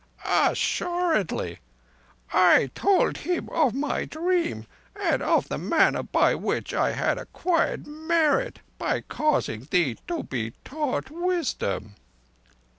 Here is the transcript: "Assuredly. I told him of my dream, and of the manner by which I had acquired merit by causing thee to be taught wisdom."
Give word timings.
"Assuredly. 0.25 1.59
I 2.33 2.71
told 2.73 3.17
him 3.17 3.49
of 3.51 3.75
my 3.75 4.05
dream, 4.05 4.65
and 4.99 5.21
of 5.21 5.47
the 5.47 5.59
manner 5.59 6.01
by 6.01 6.33
which 6.33 6.73
I 6.73 6.93
had 6.93 7.19
acquired 7.19 7.85
merit 7.85 8.61
by 8.79 9.01
causing 9.01 9.67
thee 9.69 9.99
to 10.07 10.23
be 10.23 10.53
taught 10.65 11.11
wisdom." 11.11 11.93